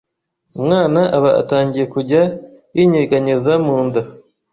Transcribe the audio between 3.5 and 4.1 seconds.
munda